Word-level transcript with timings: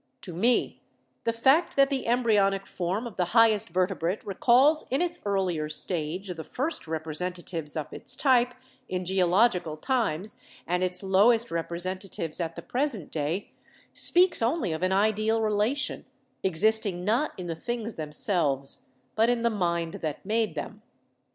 To 0.23 0.33
me 0.33 0.81
the 1.25 1.31
fact 1.31 1.75
that 1.75 1.91
the 1.91 2.07
embryonic 2.07 2.65
form 2.65 3.05
of 3.05 3.17
the 3.17 3.25
highest 3.37 3.69
Vertebrate 3.69 4.25
recalls 4.25 4.87
in 4.89 4.99
its 4.99 5.19
earlier 5.25 5.69
stage 5.69 6.29
the 6.29 6.43
first 6.43 6.87
rep 6.87 7.03
resentatives 7.05 7.77
of 7.77 7.93
its 7.93 8.15
type 8.15 8.55
in 8.89 9.05
geological 9.05 9.77
times 9.77 10.37
and 10.65 10.81
its 10.81 11.03
lowest 11.03 11.51
representatives 11.51 12.39
at 12.39 12.55
the 12.55 12.63
present 12.63 13.11
day, 13.11 13.51
speaks 13.93 14.41
only 14.41 14.71
of 14.73 14.81
an 14.81 14.91
ideal 14.91 15.39
relation, 15.39 16.05
existing 16.41 17.05
not 17.05 17.33
in 17.37 17.45
the 17.45 17.53
things 17.53 17.93
themselves, 17.93 18.81
but 19.13 19.29
in 19.29 19.43
the 19.43 19.51
mind 19.51 19.93
that 20.01 20.25
made 20.25 20.55
them. 20.55 20.81